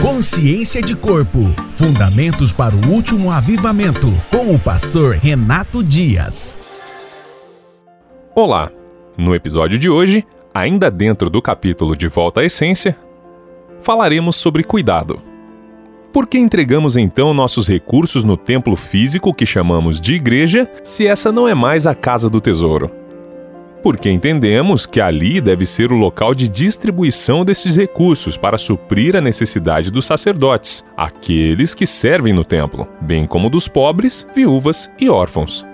Consciência 0.00 0.80
de 0.80 0.96
Corpo 0.96 1.40
Fundamentos 1.72 2.54
para 2.54 2.74
o 2.74 2.88
Último 2.88 3.30
Avivamento, 3.30 4.06
com 4.30 4.54
o 4.54 4.58
pastor 4.58 5.16
Renato 5.16 5.84
Dias. 5.84 6.56
Olá! 8.34 8.70
No 9.18 9.34
episódio 9.34 9.78
de 9.78 9.90
hoje, 9.90 10.26
ainda 10.54 10.90
dentro 10.90 11.28
do 11.28 11.42
capítulo 11.42 11.94
de 11.94 12.08
Volta 12.08 12.40
à 12.40 12.44
Essência, 12.44 12.96
falaremos 13.82 14.36
sobre 14.36 14.64
cuidado. 14.64 15.22
Por 16.14 16.26
que 16.26 16.38
entregamos 16.38 16.96
então 16.96 17.34
nossos 17.34 17.68
recursos 17.68 18.24
no 18.24 18.38
templo 18.38 18.76
físico 18.76 19.34
que 19.34 19.44
chamamos 19.44 20.00
de 20.00 20.14
igreja, 20.14 20.66
se 20.82 21.06
essa 21.06 21.30
não 21.30 21.46
é 21.46 21.54
mais 21.54 21.86
a 21.86 21.94
casa 21.94 22.30
do 22.30 22.40
tesouro? 22.40 22.99
Porque 23.82 24.10
entendemos 24.10 24.86
que 24.86 25.00
ali 25.00 25.40
deve 25.40 25.64
ser 25.64 25.92
o 25.92 25.96
local 25.96 26.34
de 26.34 26.48
distribuição 26.48 27.44
desses 27.44 27.76
recursos 27.76 28.36
para 28.36 28.58
suprir 28.58 29.16
a 29.16 29.20
necessidade 29.20 29.90
dos 29.90 30.06
sacerdotes, 30.06 30.84
aqueles 30.96 31.74
que 31.74 31.86
servem 31.86 32.32
no 32.32 32.44
templo, 32.44 32.86
bem 33.00 33.26
como 33.26 33.50
dos 33.50 33.68
pobres, 33.68 34.26
viúvas 34.34 34.90
e 34.98 35.08
órfãos. 35.08 35.66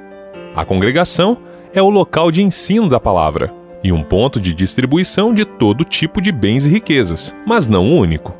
A 0.54 0.64
congregação 0.64 1.38
é 1.74 1.82
o 1.82 1.90
local 1.90 2.30
de 2.30 2.42
ensino 2.42 2.88
da 2.88 3.00
palavra 3.00 3.52
e 3.82 3.92
um 3.92 4.02
ponto 4.02 4.40
de 4.40 4.54
distribuição 4.54 5.34
de 5.34 5.44
todo 5.44 5.84
tipo 5.84 6.20
de 6.20 6.32
bens 6.32 6.66
e 6.66 6.70
riquezas, 6.70 7.34
mas 7.46 7.68
não 7.68 7.90
o 7.90 7.96
único. 7.96 8.34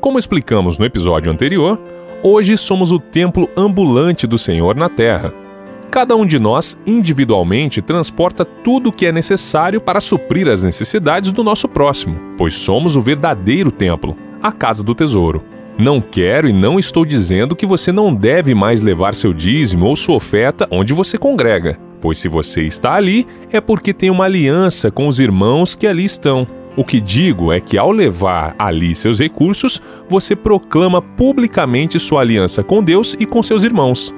Como 0.00 0.18
explicamos 0.18 0.78
no 0.78 0.84
episódio 0.84 1.32
anterior, 1.32 1.80
hoje 2.22 2.56
somos 2.56 2.92
o 2.92 2.98
templo 2.98 3.48
ambulante 3.56 4.26
do 4.26 4.38
Senhor 4.38 4.76
na 4.76 4.88
terra 4.88 5.32
Cada 5.90 6.14
um 6.14 6.26
de 6.26 6.38
nós, 6.38 6.80
individualmente, 6.86 7.80
transporta 7.80 8.44
tudo 8.44 8.90
o 8.90 8.92
que 8.92 9.06
é 9.06 9.12
necessário 9.12 9.80
para 9.80 10.00
suprir 10.00 10.48
as 10.48 10.62
necessidades 10.62 11.32
do 11.32 11.42
nosso 11.42 11.68
próximo, 11.68 12.18
pois 12.36 12.54
somos 12.54 12.96
o 12.96 13.00
verdadeiro 13.00 13.70
templo, 13.70 14.16
a 14.42 14.52
casa 14.52 14.82
do 14.82 14.94
tesouro. 14.94 15.42
Não 15.78 16.00
quero 16.00 16.48
e 16.48 16.52
não 16.52 16.78
estou 16.78 17.04
dizendo 17.04 17.54
que 17.54 17.66
você 17.66 17.92
não 17.92 18.14
deve 18.14 18.54
mais 18.54 18.80
levar 18.80 19.14
seu 19.14 19.32
dízimo 19.32 19.86
ou 19.86 19.96
sua 19.96 20.16
oferta 20.16 20.66
onde 20.70 20.92
você 20.92 21.18
congrega, 21.18 21.78
pois 22.00 22.18
se 22.18 22.28
você 22.28 22.62
está 22.62 22.94
ali 22.94 23.26
é 23.52 23.60
porque 23.60 23.92
tem 23.92 24.10
uma 24.10 24.24
aliança 24.24 24.90
com 24.90 25.06
os 25.06 25.18
irmãos 25.20 25.74
que 25.74 25.86
ali 25.86 26.04
estão. 26.04 26.46
O 26.76 26.84
que 26.84 27.00
digo 27.00 27.52
é 27.52 27.60
que 27.60 27.78
ao 27.78 27.90
levar 27.90 28.54
ali 28.58 28.94
seus 28.94 29.18
recursos, 29.18 29.80
você 30.08 30.36
proclama 30.36 31.00
publicamente 31.00 31.98
sua 31.98 32.20
aliança 32.20 32.62
com 32.62 32.82
Deus 32.82 33.16
e 33.18 33.24
com 33.24 33.42
seus 33.42 33.64
irmãos 33.64 34.14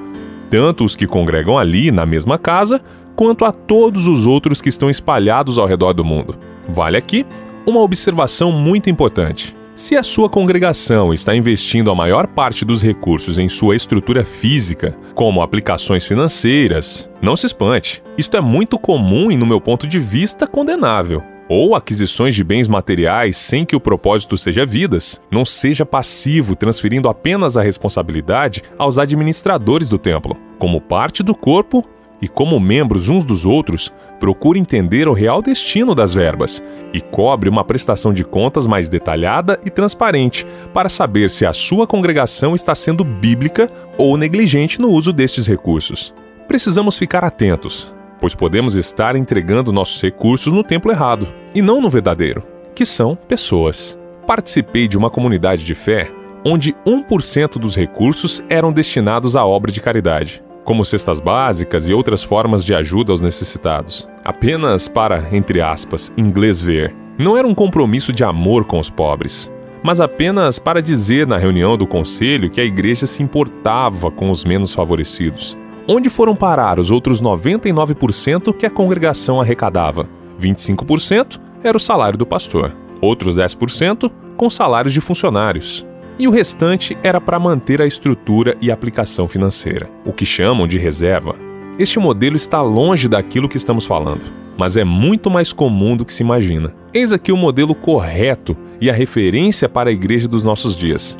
tanto 0.51 0.85
os 0.85 0.97
que 0.97 1.07
congregam 1.07 1.59
ali 1.59 1.91
na 1.91 2.05
mesma 2.07 2.39
casa, 2.39 2.81
quanto 3.17 3.45
a 3.45 3.53
todos 3.53 4.07
os 4.07 4.27
outros 4.27 4.61
que 4.61 4.69
estão 4.69 4.89
espalhados 4.89 5.59
ao 5.59 5.67
redor 5.67 5.93
do 5.93 6.05
mundo. 6.05 6.39
Vale 6.69 6.97
aqui 6.97 7.27
uma 7.67 7.81
observação 7.81 8.53
muito 8.53 8.89
importante. 8.89 9.57
Se 9.75 9.97
a 9.97 10.03
sua 10.03 10.29
congregação 10.29 11.15
está 11.15 11.37
investindo 11.37 11.91
a 11.91 11.95
maior 11.95 12.27
parte 12.27 12.65
dos 12.65 12.83
recursos 12.83 13.39
em 13.39 13.49
sua 13.49 13.77
estrutura 13.77 14.25
física, 14.25 14.97
como 15.15 15.41
aplicações 15.41 16.05
financeiras, 16.05 17.09
não 17.23 17.37
se 17.37 17.47
espante. 17.47 18.03
Isto 18.17 18.37
é 18.37 18.41
muito 18.41 18.77
comum 18.79 19.31
e, 19.31 19.37
no 19.37 19.47
meu 19.47 19.61
ponto 19.61 19.87
de 19.87 20.01
vista, 20.01 20.49
condenável 20.49 21.23
ou 21.49 21.75
aquisições 21.75 22.35
de 22.35 22.45
bens 22.45 22.69
materiais 22.69 23.37
sem 23.37 23.65
que 23.65 23.75
o 23.75 23.81
propósito 23.81 24.37
seja 24.37 24.67
vidas, 24.67 25.21
não 25.31 25.45
seja 25.45 25.87
passivo, 25.87 26.55
transferindo 26.55 27.09
apenas 27.09 27.57
a 27.57 27.63
responsabilidade 27.63 28.63
aos 28.77 28.99
administradores 28.99 29.89
do 29.89 29.99
templo. 29.99 30.37
Como 30.59 30.81
parte 30.81 31.23
do 31.23 31.35
corpo 31.35 31.85
e 32.21 32.29
como 32.29 32.59
membros 32.59 33.09
uns 33.09 33.25
dos 33.25 33.47
outros, 33.47 33.93
procure 34.19 34.59
entender 34.59 35.09
o 35.09 35.13
real 35.13 35.41
destino 35.41 35.95
das 35.95 36.13
verbas 36.13 36.63
e 36.93 37.01
cobre 37.01 37.49
uma 37.49 37.65
prestação 37.65 38.13
de 38.13 38.25
contas 38.25 38.67
mais 38.67 38.89
detalhada 38.89 39.59
e 39.65 39.71
transparente 39.71 40.45
para 40.75 40.89
saber 40.89 41.31
se 41.31 41.47
a 41.47 41.53
sua 41.53 41.87
congregação 41.87 42.55
está 42.55 42.75
sendo 42.75 43.05
bíblica 43.05 43.71
ou 43.97 44.17
negligente 44.17 44.81
no 44.81 44.91
uso 44.91 45.13
destes 45.13 45.47
recursos. 45.47 46.13
Precisamos 46.49 46.99
ficar 46.99 47.25
atentos, 47.25 47.95
pois 48.20 48.34
podemos 48.34 48.74
estar 48.74 49.17
entregando 49.17 49.73
nossos 49.73 50.01
recursos 50.02 50.52
no 50.52 50.62
templo 50.62 50.90
errado 50.90 51.27
e 51.55 51.62
não 51.62 51.80
no 51.80 51.90
verdadeiro, 51.90 52.42
que 52.74 52.84
são 52.84 53.17
pessoas. 53.17 53.98
Participei 54.27 54.86
de 54.86 54.98
uma 54.98 55.11
comunidade 55.11 55.64
de 55.64 55.74
fé 55.74 56.11
onde 56.45 56.73
1% 56.86 57.58
dos 57.58 57.74
recursos 57.74 58.42
eram 58.48 58.73
destinados 58.73 59.34
à 59.34 59.45
obra 59.45 59.73
de 59.73 59.80
caridade, 59.80 60.42
como 60.64 60.84
cestas 60.84 61.20
básicas 61.20 61.89
e 61.89 61.92
outras 61.92 62.23
formas 62.23 62.64
de 62.64 62.74
ajuda 62.74 63.12
aos 63.12 63.23
necessitados, 63.23 64.08
apenas 64.24 64.89
para, 64.89 65.28
entre 65.33 65.61
aspas, 65.61 66.12
inglês 66.17 66.61
ver. 66.61 66.95
Não 67.18 67.36
era 67.36 67.48
um 67.48 67.55
compromisso 67.55 68.12
de 68.12 68.23
amor 68.23 68.64
com 68.64 68.78
os 68.78 68.89
pobres, 68.89 69.51
mas 69.83 70.01
apenas 70.01 70.58
para 70.58 70.80
dizer 70.80 71.27
na 71.27 71.36
reunião 71.36 71.77
do 71.77 71.86
conselho 71.86 72.51
que 72.51 72.61
a 72.61 72.64
igreja 72.64 73.07
se 73.07 73.23
importava 73.23 74.11
com 74.11 74.30
os 74.30 74.45
menos 74.45 74.73
favorecidos 74.73 75.57
Onde 75.91 76.11
foram 76.11 76.37
parar 76.37 76.79
os 76.79 76.91
outros 76.91 77.23
99% 77.23 78.55
que 78.55 78.67
a 78.67 78.71
congregação 78.71 79.41
arrecadava? 79.41 80.07
25% 80.39 81.41
era 81.65 81.79
o 81.79 81.81
salário 81.81 82.19
do 82.19 82.27
pastor, 82.27 82.77
outros 83.01 83.35
10% 83.35 84.13
com 84.37 84.51
salários 84.51 84.93
de 84.93 85.01
funcionários. 85.01 85.87
E 86.19 86.29
o 86.29 86.31
restante 86.31 86.99
era 87.03 87.19
para 87.23 87.39
manter 87.39 87.81
a 87.81 87.87
estrutura 87.87 88.55
e 88.61 88.71
aplicação 88.71 89.27
financeira, 89.27 89.89
o 90.05 90.13
que 90.13 90.27
chamam 90.27 90.69
de 90.69 90.77
reserva. 90.77 91.35
Este 91.79 91.99
modelo 91.99 92.37
está 92.37 92.61
longe 92.61 93.09
daquilo 93.09 93.49
que 93.49 93.57
estamos 93.57 93.87
falando, 93.87 94.27
mas 94.59 94.77
é 94.77 94.85
muito 94.85 95.31
mais 95.31 95.55
comum 95.55 95.97
do 95.97 96.05
que 96.05 96.13
se 96.13 96.23
imagina. 96.23 96.75
Eis 96.93 97.15
aqui 97.15 97.33
o 97.33 97.37
modelo 97.37 97.75
correto 97.75 98.55
e 98.79 98.91
a 98.91 98.93
referência 98.93 99.70
para 99.70 99.89
a 99.89 99.93
igreja 99.93 100.29
dos 100.29 100.45
nossos 100.45 100.77
dias. 100.77 101.17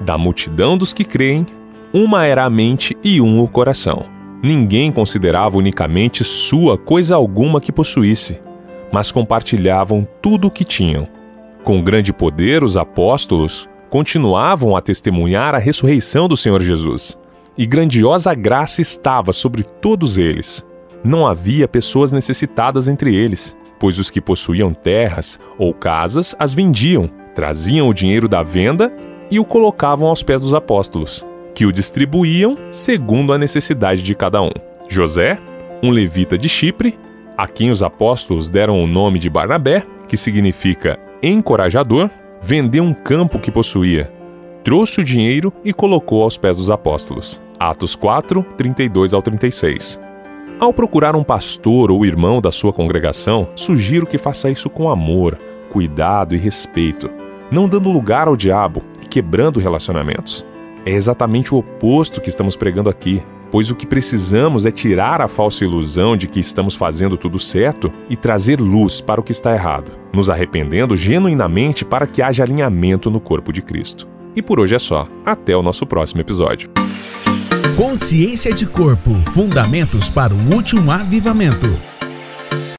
Da 0.00 0.16
multidão 0.16 0.78
dos 0.78 0.94
que 0.94 1.02
creem, 1.02 1.44
uma 1.96 2.26
era 2.26 2.44
a 2.44 2.50
mente 2.50 2.96
e 3.04 3.20
um 3.20 3.38
o 3.38 3.46
coração. 3.46 4.06
Ninguém 4.42 4.90
considerava 4.90 5.56
unicamente 5.56 6.24
sua 6.24 6.76
coisa 6.76 7.14
alguma 7.14 7.60
que 7.60 7.70
possuísse, 7.70 8.40
mas 8.92 9.12
compartilhavam 9.12 10.06
tudo 10.20 10.48
o 10.48 10.50
que 10.50 10.64
tinham. 10.64 11.06
Com 11.62 11.80
grande 11.80 12.12
poder, 12.12 12.64
os 12.64 12.76
apóstolos 12.76 13.68
continuavam 13.88 14.74
a 14.74 14.80
testemunhar 14.80 15.54
a 15.54 15.58
ressurreição 15.58 16.26
do 16.26 16.36
Senhor 16.36 16.60
Jesus, 16.60 17.16
e 17.56 17.64
grandiosa 17.64 18.34
graça 18.34 18.82
estava 18.82 19.32
sobre 19.32 19.62
todos 19.62 20.18
eles. 20.18 20.66
Não 21.04 21.24
havia 21.24 21.68
pessoas 21.68 22.10
necessitadas 22.10 22.88
entre 22.88 23.14
eles, 23.14 23.56
pois 23.78 24.00
os 24.00 24.10
que 24.10 24.20
possuíam 24.20 24.74
terras 24.74 25.38
ou 25.56 25.72
casas 25.72 26.34
as 26.40 26.52
vendiam, 26.52 27.08
traziam 27.36 27.88
o 27.88 27.94
dinheiro 27.94 28.28
da 28.28 28.42
venda 28.42 28.92
e 29.30 29.38
o 29.38 29.44
colocavam 29.44 30.08
aos 30.08 30.24
pés 30.24 30.40
dos 30.40 30.54
apóstolos 30.54 31.24
que 31.54 31.64
o 31.64 31.72
distribuíam 31.72 32.56
segundo 32.70 33.32
a 33.32 33.38
necessidade 33.38 34.02
de 34.02 34.14
cada 34.14 34.42
um. 34.42 34.50
José, 34.88 35.38
um 35.82 35.90
levita 35.90 36.36
de 36.36 36.48
Chipre, 36.48 36.98
a 37.36 37.46
quem 37.46 37.70
os 37.70 37.82
apóstolos 37.82 38.50
deram 38.50 38.82
o 38.82 38.86
nome 38.86 39.18
de 39.18 39.30
Barnabé, 39.30 39.84
que 40.08 40.16
significa 40.16 40.98
encorajador, 41.22 42.10
vendeu 42.40 42.84
um 42.84 42.92
campo 42.92 43.38
que 43.38 43.50
possuía, 43.50 44.12
trouxe 44.62 45.00
o 45.00 45.04
dinheiro 45.04 45.52
e 45.64 45.72
colocou 45.72 46.22
aos 46.22 46.36
pés 46.36 46.56
dos 46.56 46.70
apóstolos. 46.70 47.40
Atos 47.58 47.94
4, 47.94 48.44
32 48.56 49.14
ao 49.14 49.22
36. 49.22 50.00
Ao 50.60 50.72
procurar 50.72 51.16
um 51.16 51.24
pastor 51.24 51.90
ou 51.90 52.06
irmão 52.06 52.40
da 52.40 52.52
sua 52.52 52.72
congregação, 52.72 53.48
sugiro 53.56 54.06
que 54.06 54.18
faça 54.18 54.50
isso 54.50 54.70
com 54.70 54.88
amor, 54.88 55.38
cuidado 55.70 56.34
e 56.34 56.38
respeito, 56.38 57.10
não 57.50 57.68
dando 57.68 57.90
lugar 57.90 58.28
ao 58.28 58.36
diabo 58.36 58.82
e 59.02 59.06
quebrando 59.06 59.58
relacionamentos. 59.58 60.46
É 60.86 60.90
exatamente 60.90 61.54
o 61.54 61.58
oposto 61.58 62.20
que 62.20 62.28
estamos 62.28 62.56
pregando 62.56 62.90
aqui, 62.90 63.22
pois 63.50 63.70
o 63.70 63.74
que 63.74 63.86
precisamos 63.86 64.66
é 64.66 64.70
tirar 64.70 65.22
a 65.22 65.28
falsa 65.28 65.64
ilusão 65.64 66.14
de 66.14 66.26
que 66.26 66.38
estamos 66.38 66.74
fazendo 66.74 67.16
tudo 67.16 67.38
certo 67.38 67.90
e 68.10 68.16
trazer 68.16 68.60
luz 68.60 69.00
para 69.00 69.20
o 69.20 69.24
que 69.24 69.32
está 69.32 69.54
errado, 69.54 69.92
nos 70.12 70.28
arrependendo 70.28 70.94
genuinamente 70.94 71.86
para 71.86 72.06
que 72.06 72.20
haja 72.20 72.42
alinhamento 72.42 73.10
no 73.10 73.20
corpo 73.20 73.50
de 73.50 73.62
Cristo. 73.62 74.06
E 74.36 74.42
por 74.42 74.60
hoje 74.60 74.74
é 74.74 74.78
só. 74.78 75.08
Até 75.24 75.56
o 75.56 75.62
nosso 75.62 75.86
próximo 75.86 76.20
episódio. 76.20 76.68
Consciência 77.76 78.52
de 78.52 78.66
Corpo 78.66 79.10
Fundamentos 79.32 80.10
para 80.10 80.34
o 80.34 80.54
Último 80.54 80.90
Avivamento. 80.90 81.93